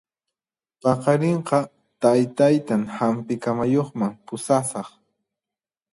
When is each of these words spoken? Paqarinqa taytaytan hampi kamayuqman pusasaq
Paqarinqa 0.81 1.59
taytaytan 2.01 2.83
hampi 2.97 3.35
kamayuqman 3.43 4.13
pusasaq 4.25 4.87